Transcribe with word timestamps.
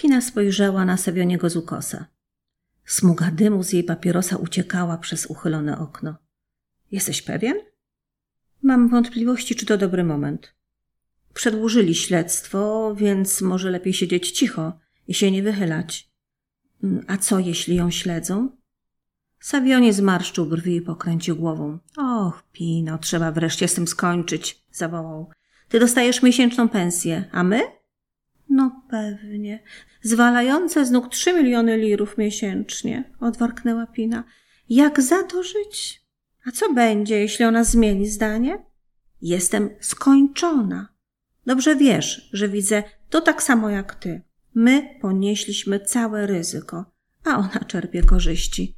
Pina 0.00 0.20
spojrzała 0.20 0.84
na 0.84 0.96
Sawioniego 0.96 1.50
z 1.50 1.56
ukosa. 1.56 2.06
Smuga 2.84 3.30
dymu 3.30 3.62
z 3.62 3.72
jej 3.72 3.84
papierosa 3.84 4.36
uciekała 4.36 4.98
przez 4.98 5.26
uchylone 5.26 5.78
okno. 5.78 6.16
Jesteś 6.90 7.22
pewien? 7.22 7.56
Mam 8.62 8.88
wątpliwości, 8.88 9.54
czy 9.54 9.66
to 9.66 9.78
dobry 9.78 10.04
moment. 10.04 10.54
Przedłużyli 11.34 11.94
śledztwo, 11.94 12.94
więc 12.94 13.40
może 13.40 13.70
lepiej 13.70 13.92
siedzieć 13.92 14.30
cicho 14.30 14.78
i 15.08 15.14
się 15.14 15.30
nie 15.30 15.42
wychylać. 15.42 16.10
A 17.06 17.16
co, 17.16 17.38
jeśli 17.38 17.76
ją 17.76 17.90
śledzą? 17.90 18.50
Savionie 19.40 19.92
zmarszczył 19.92 20.46
brwi 20.46 20.76
i 20.76 20.82
pokręcił 20.82 21.36
głową. 21.36 21.78
Och, 21.96 22.42
Pino, 22.52 22.98
trzeba 22.98 23.32
wreszcie 23.32 23.68
z 23.68 23.74
tym 23.74 23.86
skończyć, 23.86 24.64
zawołał. 24.72 25.30
Ty 25.68 25.80
dostajesz 25.80 26.22
miesięczną 26.22 26.68
pensję, 26.68 27.24
a 27.32 27.44
my? 27.44 27.77
No 28.48 28.82
pewnie. 28.90 29.62
Zwalające 30.02 30.86
z 30.86 30.90
nóg 30.90 31.08
trzy 31.08 31.32
miliony 31.32 31.76
lirów 31.76 32.18
miesięcznie, 32.18 33.04
odwarknęła 33.20 33.86
Pina. 33.86 34.24
Jak 34.68 35.02
za 35.02 35.22
to 35.22 35.42
żyć? 35.42 36.02
A 36.46 36.50
co 36.50 36.72
będzie, 36.72 37.18
jeśli 37.18 37.44
ona 37.44 37.64
zmieni 37.64 38.06
zdanie? 38.06 38.58
Jestem 39.22 39.70
skończona. 39.80 40.88
Dobrze 41.46 41.76
wiesz, 41.76 42.30
że 42.32 42.48
widzę 42.48 42.82
to 43.10 43.20
tak 43.20 43.42
samo 43.42 43.70
jak 43.70 43.94
ty. 43.94 44.22
My 44.54 44.98
ponieśliśmy 45.00 45.80
całe 45.80 46.26
ryzyko, 46.26 46.84
a 47.24 47.38
ona 47.38 47.64
czerpie 47.66 48.02
korzyści. 48.02 48.76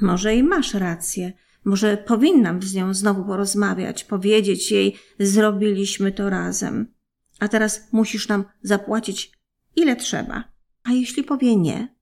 Może 0.00 0.36
i 0.36 0.42
masz 0.42 0.74
rację. 0.74 1.32
Może 1.64 1.96
powinnam 1.96 2.62
z 2.62 2.74
nią 2.74 2.94
znowu 2.94 3.24
porozmawiać, 3.24 4.04
powiedzieć 4.04 4.70
jej, 4.70 4.96
zrobiliśmy 5.18 6.12
to 6.12 6.30
razem. 6.30 6.94
A 7.40 7.48
teraz 7.48 7.92
musisz 7.92 8.28
nam 8.28 8.44
zapłacić 8.62 9.32
ile 9.76 9.96
trzeba. 9.96 10.44
A 10.84 10.92
jeśli 10.92 11.24
powie 11.24 11.56
nie? 11.56 11.94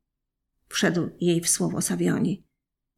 Wszedł 0.68 1.08
jej 1.20 1.40
w 1.40 1.48
słowo 1.48 1.82
Savioni. 1.82 2.44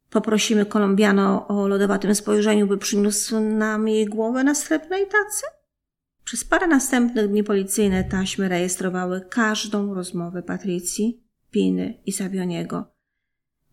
Poprosimy 0.09 0.65
Kolumbiano 0.65 1.47
o 1.47 1.67
lodowatym 1.67 2.15
spojrzeniu, 2.15 2.67
by 2.67 2.77
przyniósł 2.77 3.39
nam 3.39 3.87
jej 3.87 4.05
głowę 4.05 4.43
na 4.43 4.55
srebrnej 4.55 5.05
tacy? 5.05 5.45
Przez 6.23 6.43
parę 6.43 6.67
następnych 6.67 7.27
dni 7.27 7.43
policyjne 7.43 8.03
taśmy 8.03 8.49
rejestrowały 8.49 9.21
każdą 9.29 9.93
rozmowę 9.93 10.43
Patrycji, 10.43 11.23
Piny 11.51 12.01
i 12.05 12.11
Savioniego. 12.11 12.85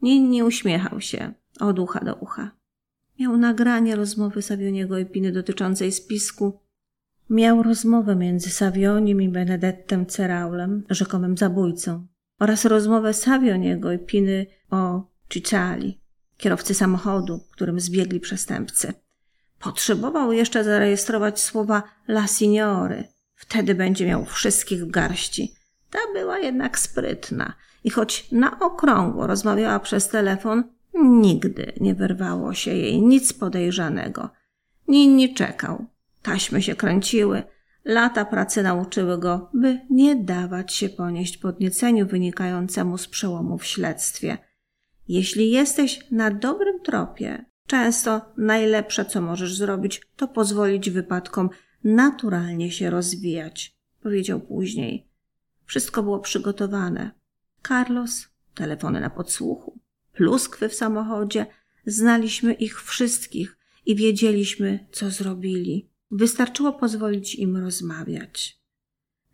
Ninni 0.03 0.43
uśmiechał 0.43 1.01
się 1.01 1.35
od 1.61 1.79
ucha 1.79 2.05
do 2.05 2.15
ucha. 2.15 2.51
Miał 3.21 3.37
nagranie 3.37 3.97
rozmowy 3.97 4.43
Savioniego 4.43 4.99
i 4.99 5.07
Piny 5.07 5.33
dotyczącej 5.33 5.93
spisku. 5.93 6.61
Miał 7.31 7.63
rozmowę 7.63 8.17
między 8.17 8.51
Savionim 8.51 9.23
i 9.23 9.29
Benedettem 9.29 10.07
Ceraulem, 10.07 10.85
rzekomym 10.91 11.37
zabójcą, 11.37 12.07
oraz 12.39 12.65
rozmowę 12.65 13.15
Savioniego 13.15 13.93
i 13.93 13.99
Piny 13.99 14.47
o 14.71 15.03
Cicciali, 15.29 16.01
kierowcy 16.37 16.75
samochodu, 16.75 17.41
którym 17.53 17.81
zbiegli 17.81 18.21
przestępcy. 18.21 18.93
Potrzebował 19.59 20.33
jeszcze 20.33 20.65
zarejestrować 20.65 21.41
słowa 21.41 21.83
la 22.09 22.27
signory. 22.27 23.05
Wtedy 23.35 23.75
będzie 23.75 24.07
miał 24.07 24.25
wszystkich 24.25 24.85
w 24.85 24.91
garści. 24.91 25.55
Ta 25.91 25.99
była 26.15 26.39
jednak 26.39 26.79
sprytna 26.79 27.53
i 27.85 27.91
choć 27.91 28.33
na 28.33 28.61
okrągło 28.61 29.27
rozmawiała 29.27 29.81
przez 29.81 30.09
telefon, 30.09 30.65
nigdy 30.95 31.73
nie 31.81 31.95
wyrwało 31.95 32.55
się 32.55 32.75
jej 32.75 33.03
nic 33.03 33.33
podejrzanego. 33.33 34.31
Ninni 34.89 35.35
czekał. 35.35 35.87
Taśmy 36.23 36.63
się 36.63 36.75
kręciły. 36.75 37.43
Lata 37.85 38.25
pracy 38.25 38.63
nauczyły 38.63 39.19
go, 39.19 39.51
by 39.55 39.81
nie 39.91 40.17
dawać 40.17 40.75
się 40.75 40.89
ponieść 40.89 41.39
podnieceniu 41.39 42.07
wynikającemu 42.07 42.99
z 42.99 43.09
przełomu 43.09 43.59
w 43.59 43.65
śledztwie. 43.65 44.39
Jeśli 45.09 45.51
jesteś 45.51 46.01
na 46.11 46.31
dobrym 46.31 46.81
tropie, 46.81 47.45
często 47.67 48.33
najlepsze, 48.37 49.05
co 49.05 49.21
możesz 49.21 49.57
zrobić, 49.57 50.03
to 50.17 50.29
pozwolić 50.29 50.91
wypadkom 50.91 51.51
naturalnie 51.85 52.71
się 52.71 52.91
rozwijać, 52.91 53.77
powiedział 54.03 54.41
później. 54.41 55.09
Wszystko 55.65 56.03
było 56.03 56.19
przygotowane. 56.19 57.11
Carlos, 57.69 58.29
telefony 58.55 59.01
na 59.01 59.11
podsłuchu, 59.11 59.79
pluskwy 60.13 60.69
w 60.69 60.75
samochodzie, 60.75 61.47
znaliśmy 61.87 62.53
ich 62.53 62.83
wszystkich 62.83 63.59
i 63.87 63.97
wiedzieliśmy, 63.97 64.87
co 64.93 65.11
zrobili. 65.11 65.89
Wystarczyło 66.11 66.73
pozwolić 66.73 67.35
im 67.35 67.57
rozmawiać. 67.57 68.63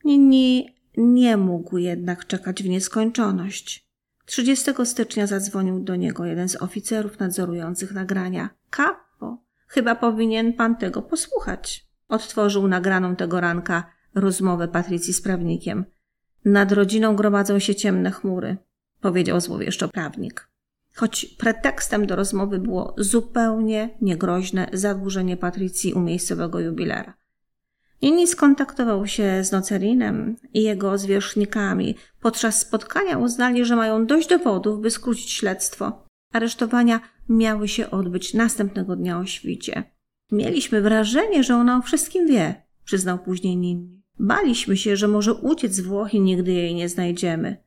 Nini 0.04 0.74
nie 0.96 1.36
mógł 1.36 1.78
jednak 1.78 2.26
czekać 2.26 2.62
w 2.62 2.68
nieskończoność. 2.68 3.88
30 4.26 4.70
stycznia 4.84 5.26
zadzwonił 5.26 5.80
do 5.80 5.96
niego 5.96 6.24
jeden 6.24 6.48
z 6.48 6.62
oficerów 6.62 7.18
nadzorujących 7.18 7.92
nagrania. 7.92 8.50
Kapo, 8.70 9.44
chyba 9.66 9.94
powinien 9.94 10.52
pan 10.52 10.76
tego 10.76 11.02
posłuchać. 11.02 11.86
Odtworzył 12.08 12.68
nagraną 12.68 13.16
tego 13.16 13.40
ranka 13.40 13.90
rozmowę 14.14 14.68
Patrycji 14.68 15.14
z 15.14 15.22
prawnikiem. 15.22 15.84
Nad 16.44 16.72
rodziną 16.72 17.16
gromadzą 17.16 17.58
się 17.58 17.74
ciemne 17.74 18.10
chmury, 18.10 18.56
powiedział 19.00 19.40
złowieszczo 19.40 19.88
prawnik. 19.88 20.48
Choć 20.94 21.24
pretekstem 21.24 22.06
do 22.06 22.16
rozmowy 22.16 22.58
było 22.58 22.94
zupełnie 22.98 23.90
niegroźne 24.00 24.68
zadłużenie 24.72 25.36
Patrycji 25.36 25.94
u 25.94 26.00
miejscowego 26.00 26.60
jubilera. 26.60 27.14
Inni 28.00 28.26
skontaktował 28.26 29.06
się 29.06 29.44
z 29.44 29.52
Nocerinem 29.52 30.36
i 30.54 30.62
jego 30.62 30.98
zwierzchnikami. 30.98 31.94
Podczas 32.20 32.60
spotkania 32.60 33.18
uznali, 33.18 33.64
że 33.64 33.76
mają 33.76 34.06
dość 34.06 34.28
dowodów, 34.28 34.80
by 34.80 34.90
skrócić 34.90 35.30
śledztwo. 35.30 36.04
Aresztowania 36.32 37.00
miały 37.28 37.68
się 37.68 37.90
odbyć 37.90 38.34
następnego 38.34 38.96
dnia 38.96 39.18
o 39.18 39.26
świcie. 39.26 39.82
Mieliśmy 40.32 40.80
wrażenie, 40.80 41.44
że 41.44 41.56
ona 41.56 41.78
o 41.78 41.82
wszystkim 41.82 42.26
wie, 42.26 42.54
przyznał 42.84 43.18
później 43.18 43.56
Ninni. 43.56 44.02
Baliśmy 44.18 44.76
się, 44.76 44.96
że 44.96 45.08
może 45.08 45.34
uciec 45.34 45.74
z 45.74 45.80
Włoch 45.80 46.14
i 46.14 46.20
nigdy 46.20 46.52
jej 46.52 46.74
nie 46.74 46.88
znajdziemy. 46.88 47.63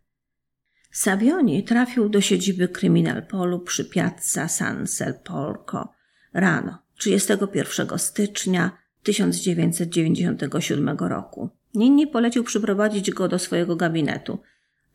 Savioni 0.92 1.64
trafił 1.64 2.10
do 2.10 2.22
siedziby 2.22 2.68
Kryminalpolu 2.68 3.60
przy 3.60 3.86
Piazza 3.86 4.48
San 4.48 4.88
Sepolco 4.88 5.94
rano 6.34 6.78
31 6.96 8.00
stycznia 8.00 8.78
1997 9.04 10.98
roku. 10.98 11.50
Ninni 11.74 12.08
polecił 12.08 12.44
przyprowadzić 12.44 13.12
go 13.12 13.28
do 13.28 13.40
swojego 13.40 13.76
gabinetu. 13.76 14.40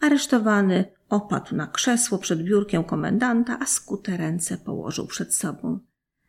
Aresztowany 0.00 0.84
opadł 1.08 1.56
na 1.56 1.66
krzesło 1.66 2.19
przed 2.19 2.42
biurkiem 2.42 2.84
komendanta, 2.84 3.59
a 3.60 3.66
skute 3.66 4.16
ręce 4.16 4.59
położył 4.59 5.06
przed 5.06 5.34
sobą. 5.34 5.78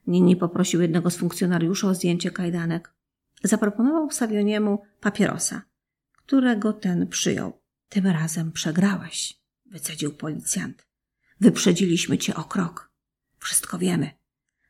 Ninni 0.07 0.35
poprosił 0.35 0.81
jednego 0.81 1.09
z 1.09 1.17
funkcjonariuszy 1.17 1.87
o 1.87 1.93
zdjęcie 1.93 2.31
kajdanek. 2.31 2.93
Zaproponował 3.43 4.11
Savioniemu 4.11 4.81
papierosa, 5.01 5.61
którego 6.17 6.73
ten 6.73 7.07
przyjął. 7.07 7.53
Tym 7.89 8.07
razem 8.07 8.51
przegrałeś, 8.51 9.42
wycedził 9.73 10.13
policjant. 10.13 10.87
Wyprzedziliśmy 11.39 12.17
cię 12.17 12.35
o 12.35 12.43
krok. 12.43 12.91
Wszystko 13.37 13.77
wiemy. 13.77 14.11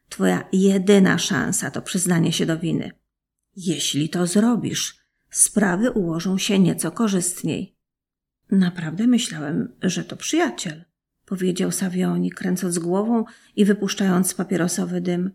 Twoja 0.10 0.50
jedyna 0.54 1.18
szansa 1.18 1.72
to 1.72 1.82
przyznanie 1.82 2.34
się 2.34 2.46
do 2.46 2.60
winy. 2.60 2.92
Jeśli 3.56 4.10
to 4.10 4.28
zrobisz, 4.28 4.98
sprawy 5.30 5.92
ułożą 5.92 6.38
się 6.38 6.60
nieco 6.60 6.92
korzystniej. 6.92 7.78
Naprawdę 8.52 9.08
myślałem, 9.08 9.76
że 9.82 10.04
to 10.04 10.16
przyjaciel, 10.16 10.86
powiedział 11.26 11.72
Savioni, 11.72 12.32
kręcąc 12.32 12.80
głową 12.80 13.26
i 13.56 13.66
wypuszczając 13.66 14.34
papierosowy 14.34 15.02
dym. 15.02 15.32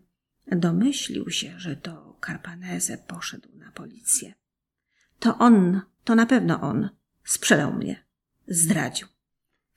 Domyślił 0.51 1.29
się, 1.29 1.59
że 1.59 1.75
to 1.75 2.19
Carpanese 2.25 2.97
poszedł 2.97 3.49
na 3.55 3.71
policję. 3.71 4.33
To 5.19 5.37
on, 5.37 5.81
to 6.03 6.15
na 6.15 6.25
pewno 6.25 6.61
on, 6.61 6.89
sprzedał 7.23 7.73
mnie, 7.73 8.05
zdradził. 8.47 9.07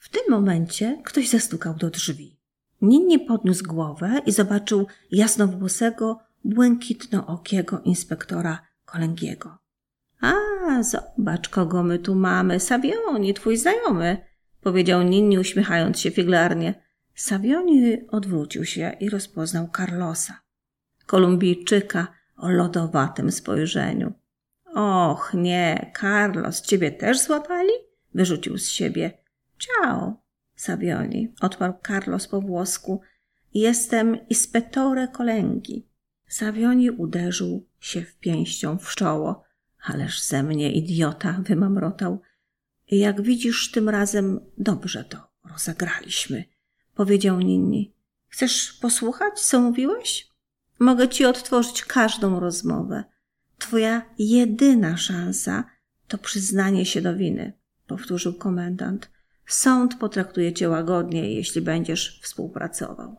W 0.02 0.08
tym 0.08 0.22
momencie 0.30 1.02
ktoś 1.04 1.28
zastukał 1.28 1.74
do 1.74 1.90
drzwi. 1.90 2.36
Ninni 2.80 3.18
podniósł 3.18 3.64
głowę 3.64 4.20
i 4.26 4.32
zobaczył 4.32 4.86
jasnowłosego, 5.10 6.18
błękitnookiego 6.44 7.80
inspektora 7.80 8.58
Kolęgiego. 8.84 9.58
A, 10.20 10.32
zobacz, 10.82 11.48
kogo 11.48 11.82
my 11.82 11.98
tu 11.98 12.14
mamy. 12.14 12.60
Savioni, 12.60 13.34
twój 13.34 13.56
znajomy, 13.56 14.16
powiedział 14.60 15.02
Ninni, 15.02 15.38
uśmiechając 15.38 16.00
się 16.00 16.10
figlarnie. 16.10 16.74
Savioni 17.14 18.08
odwrócił 18.08 18.64
się 18.64 18.96
i 19.00 19.10
rozpoznał 19.10 19.68
Carlosa, 19.76 20.40
Kolumbijczyka 21.06 22.06
o 22.36 22.50
lodowatym 22.50 23.32
spojrzeniu. 23.32 24.12
Och, 24.74 25.34
nie, 25.34 25.92
Carlos, 26.00 26.62
ciebie 26.62 26.92
też 26.92 27.20
złapali? 27.20 27.72
Wyrzucił 28.14 28.58
z 28.58 28.68
siebie. 28.68 29.21
Ciao, 29.62 30.22
Savioni, 30.56 31.34
odparł 31.40 31.74
Carlos 31.86 32.28
po 32.28 32.40
włosku. 32.40 33.00
Jestem 33.54 34.28
ispettore 34.28 35.08
kolęgi. 35.08 35.88
Savioni 36.28 36.90
uderzył 36.90 37.66
się 37.80 38.02
w 38.02 38.18
pięścią 38.18 38.78
w 38.78 38.94
czoło. 38.94 39.44
Ależ 39.82 40.22
ze 40.22 40.42
mnie 40.42 40.72
idiota, 40.72 41.40
wymamrotał. 41.42 42.20
Jak 42.90 43.22
widzisz, 43.22 43.70
tym 43.70 43.88
razem 43.88 44.40
dobrze 44.58 45.04
to 45.04 45.28
rozegraliśmy, 45.52 46.44
powiedział 46.94 47.40
Ninni. 47.40 47.94
Chcesz 48.28 48.72
posłuchać, 48.72 49.40
co 49.40 49.60
mówiłeś? 49.60 50.28
Mogę 50.78 51.08
ci 51.08 51.24
odtworzyć 51.24 51.84
każdą 51.84 52.40
rozmowę. 52.40 53.04
Twoja 53.58 54.02
jedyna 54.18 54.96
szansa 54.96 55.64
to 56.08 56.18
przyznanie 56.18 56.86
się 56.86 57.00
do 57.00 57.16
winy, 57.16 57.52
powtórzył 57.86 58.34
komendant. 58.34 59.10
Sąd 59.52 59.94
potraktuje 59.94 60.52
cię 60.52 60.68
łagodnie, 60.68 61.34
jeśli 61.34 61.60
będziesz 61.60 62.20
współpracował. 62.22 63.16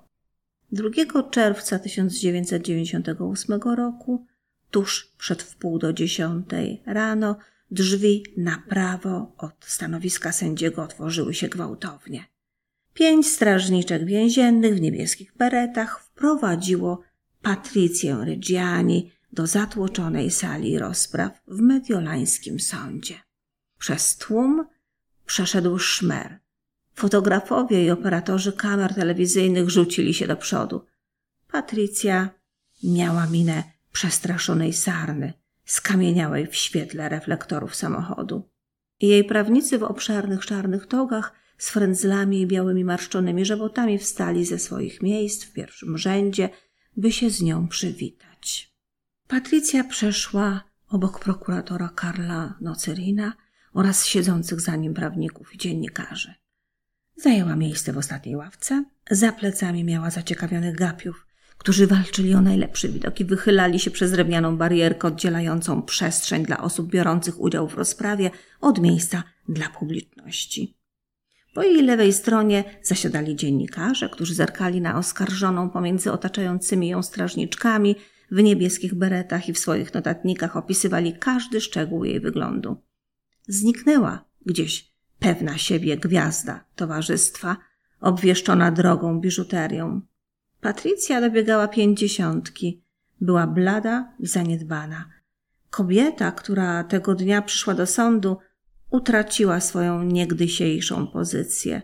2 0.71 0.89
czerwca 1.31 1.79
1998 1.79 3.61
roku, 3.61 4.25
tuż 4.71 5.13
przed 5.17 5.43
wpół 5.43 5.79
do 5.79 5.93
dziesiątej 5.93 6.83
rano, 6.85 7.37
drzwi 7.71 8.23
na 8.37 8.63
prawo 8.69 9.35
od 9.37 9.65
stanowiska 9.65 10.31
sędziego 10.31 10.83
otworzyły 10.83 11.33
się 11.33 11.49
gwałtownie. 11.49 12.25
Pięć 12.93 13.27
strażniczek 13.27 14.05
więziennych 14.05 14.75
w 14.75 14.81
niebieskich 14.81 15.33
beretach 15.37 15.99
wprowadziło 15.99 17.01
Patrycję 17.41 18.17
Reggiani 18.25 19.11
do 19.33 19.47
zatłoczonej 19.47 20.31
sali 20.31 20.79
rozpraw 20.79 21.41
w 21.47 21.59
mediolańskim 21.59 22.59
sądzie. 22.59 23.15
Przez 23.79 24.17
tłum 24.17 24.72
przeszedł 25.33 25.79
szmer. 25.79 26.39
Fotografowie 26.93 27.85
i 27.85 27.91
operatorzy 27.91 28.53
kamer 28.53 28.93
telewizyjnych 28.93 29.69
rzucili 29.69 30.13
się 30.13 30.27
do 30.27 30.35
przodu. 30.35 30.85
Patrycja 31.51 32.29
miała 32.83 33.27
minę 33.27 33.63
przestraszonej 33.91 34.73
sarny, 34.73 35.33
skamieniałej 35.65 36.47
w 36.47 36.55
świetle 36.55 37.09
reflektorów 37.09 37.75
samochodu. 37.75 38.49
Jej 39.01 39.23
prawnicy 39.23 39.77
w 39.77 39.83
obszernych 39.83 40.45
czarnych 40.45 40.87
togach 40.87 41.33
z 41.57 41.69
frędzlami 41.69 42.41
i 42.41 42.47
białymi 42.47 42.85
marszczonymi 42.85 43.45
żebotami 43.45 43.97
wstali 43.99 44.45
ze 44.45 44.59
swoich 44.59 45.01
miejsc 45.01 45.43
w 45.43 45.53
pierwszym 45.53 45.97
rzędzie, 45.97 46.49
by 46.97 47.11
się 47.11 47.29
z 47.29 47.41
nią 47.41 47.67
przywitać. 47.67 48.73
Patrycja 49.27 49.83
przeszła 49.83 50.63
obok 50.89 51.19
prokuratora 51.19 51.89
Karla 51.95 52.57
Nocerina 52.61 53.33
oraz 53.73 54.05
siedzących 54.05 54.61
za 54.61 54.75
nim 54.75 54.93
prawników 54.93 55.55
i 55.55 55.57
dziennikarzy. 55.57 56.33
Zajęła 57.15 57.55
miejsce 57.55 57.93
w 57.93 57.97
ostatniej 57.97 58.35
ławce. 58.35 58.83
Za 59.11 59.31
plecami 59.31 59.83
miała 59.83 60.09
zaciekawionych 60.09 60.75
gapiów, 60.75 61.27
którzy 61.57 61.87
walczyli 61.87 62.33
o 62.33 62.41
najlepszy 62.41 62.89
widok 62.89 63.19
i 63.19 63.25
wychylali 63.25 63.79
się 63.79 63.91
przez 63.91 64.11
drewnianą 64.11 64.57
barierkę 64.57 65.07
oddzielającą 65.07 65.81
przestrzeń 65.81 66.45
dla 66.45 66.57
osób 66.57 66.89
biorących 66.89 67.39
udział 67.41 67.67
w 67.67 67.73
rozprawie 67.73 68.31
od 68.61 68.79
miejsca 68.79 69.23
dla 69.49 69.69
publiczności. 69.69 70.77
Po 71.53 71.63
jej 71.63 71.81
lewej 71.81 72.13
stronie 72.13 72.63
zasiadali 72.81 73.35
dziennikarze, 73.35 74.09
którzy 74.09 74.35
zerkali 74.35 74.81
na 74.81 74.97
oskarżoną 74.97 75.69
pomiędzy 75.69 76.11
otaczającymi 76.11 76.87
ją 76.89 77.03
strażniczkami 77.03 77.95
w 78.31 78.43
niebieskich 78.43 78.93
beretach 78.93 79.49
i 79.49 79.53
w 79.53 79.59
swoich 79.59 79.93
notatnikach 79.93 80.57
opisywali 80.57 81.13
każdy 81.19 81.61
szczegół 81.61 82.05
jej 82.05 82.19
wyglądu. 82.19 82.77
Zniknęła 83.47 84.25
gdzieś 84.45 84.93
pewna 85.19 85.57
siebie 85.57 85.97
gwiazda 85.97 86.65
towarzystwa, 86.75 87.57
obwieszczona 88.01 88.71
drogą 88.71 89.19
biżuterią. 89.19 90.01
Patrycja 90.61 91.21
dobiegała 91.21 91.67
pięćdziesiątki. 91.67 92.83
Była 93.21 93.47
blada 93.47 94.13
i 94.19 94.27
zaniedbana. 94.27 95.09
Kobieta, 95.69 96.31
która 96.31 96.83
tego 96.83 97.15
dnia 97.15 97.41
przyszła 97.41 97.73
do 97.73 97.85
sądu, 97.85 98.37
utraciła 98.89 99.59
swoją 99.59 100.03
niegdysiejszą 100.03 101.07
pozycję. 101.07 101.81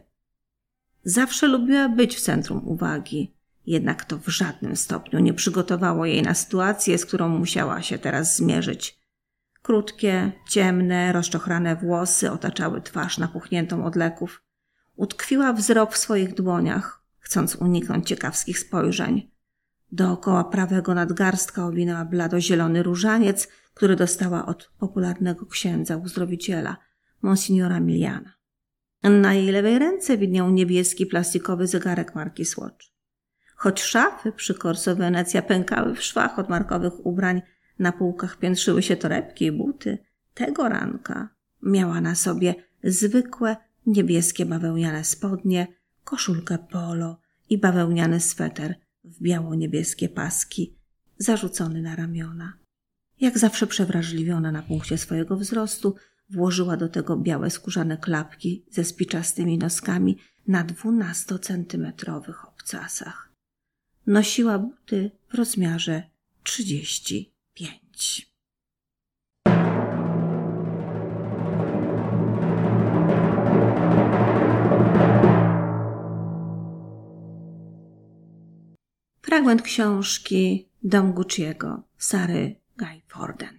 Zawsze 1.03 1.47
lubiła 1.47 1.89
być 1.89 2.15
w 2.15 2.21
centrum 2.21 2.67
uwagi, 2.67 3.33
jednak 3.65 4.05
to 4.05 4.17
w 4.17 4.27
żadnym 4.27 4.75
stopniu 4.75 5.19
nie 5.19 5.33
przygotowało 5.33 6.05
jej 6.05 6.21
na 6.21 6.33
sytuację, 6.33 6.97
z 6.97 7.05
którą 7.05 7.29
musiała 7.29 7.81
się 7.81 7.97
teraz 7.97 8.37
zmierzyć. 8.37 8.98
Krótkie, 9.69 10.31
ciemne, 10.47 11.11
rozczochrane 11.11 11.75
włosy 11.75 12.31
otaczały 12.31 12.81
twarz 12.81 13.17
napuchniętą 13.17 13.85
od 13.85 13.95
leków. 13.95 14.43
Utkwiła 14.95 15.53
wzrok 15.53 15.93
w 15.93 15.97
swoich 15.97 16.33
dłoniach, 16.33 17.03
chcąc 17.19 17.55
uniknąć 17.55 18.07
ciekawskich 18.07 18.59
spojrzeń. 18.59 19.31
Dookoła 19.91 20.43
prawego 20.43 20.93
nadgarstka 20.93 21.65
owinęła 21.65 22.05
blado-zielony 22.05 22.83
różaniec, 22.83 23.47
który 23.73 23.95
dostała 23.95 24.45
od 24.45 24.71
popularnego 24.79 25.45
księdza 25.45 25.97
uzdrowiciela– 25.97 26.77
monsignora 27.21 27.79
Miliana. 27.79 28.33
Na 29.03 29.33
jej 29.33 29.51
lewej 29.51 29.79
ręce 29.79 30.17
widniał 30.17 30.51
niebieski 30.51 31.05
plastikowy 31.05 31.67
zegarek 31.67 32.15
marki 32.15 32.45
Swatch. 32.45 32.85
Choć 33.55 33.81
szafy 33.81 34.31
przy 34.31 34.53
Corso 34.53 34.95
Wenecja 34.95 35.41
pękały 35.41 35.95
w 35.95 36.03
szwach 36.03 36.39
od 36.39 36.49
markowych 36.49 37.05
ubrań, 37.05 37.41
na 37.79 37.91
półkach 37.91 38.37
piętrzyły 38.37 38.83
się 38.83 38.97
torebki 38.97 39.45
i 39.45 39.51
buty, 39.51 39.97
tego 40.33 40.69
ranka 40.69 41.29
miała 41.63 42.01
na 42.01 42.15
sobie 42.15 42.55
zwykłe 42.83 43.57
niebieskie 43.85 44.45
bawełniane 44.45 45.03
spodnie, 45.03 45.67
koszulkę 46.03 46.57
polo 46.57 47.19
i 47.49 47.57
bawełniany 47.57 48.19
sweter 48.19 48.75
w 49.03 49.21
biało-niebieskie 49.21 50.09
paski, 50.09 50.75
zarzucony 51.17 51.81
na 51.81 51.95
ramiona. 51.95 52.53
Jak 53.21 53.37
zawsze 53.37 53.67
przewrażliwiona 53.67 54.51
na 54.51 54.61
punkcie 54.61 54.97
swojego 54.97 55.37
wzrostu, 55.37 55.95
Włożyła 56.29 56.77
do 56.77 56.89
tego 56.89 57.17
białe 57.17 57.49
skórzane 57.49 57.97
klapki 57.97 58.65
ze 58.71 58.83
spiczastymi 58.83 59.57
noskami 59.57 60.17
na 60.47 60.63
dwunastocentymetrowych 60.63 62.47
obcasach. 62.47 63.29
Nosiła 64.07 64.59
buty 64.59 65.11
w 65.29 65.33
rozmiarze 65.33 66.03
trzydzieści 66.43 67.33
pięć. 67.99 68.29
Fragment 79.21 79.61
książki 79.61 80.69
Dom 80.83 81.13
Gucci'ego 81.13 81.81
Sary 81.97 82.55
Guy 82.77 83.01
Forden. 83.07 83.58